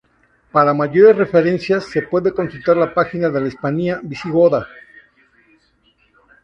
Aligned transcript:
Para 0.51 0.73
mayores 0.73 1.15
referencias, 1.15 1.85
se 1.85 2.01
puede 2.01 2.31
consultar 2.33 2.75
la 2.75 2.91
página 2.91 3.29
de 3.29 3.39
la 3.39 3.47
Hispania 3.47 3.99
visigoda. 4.01 4.67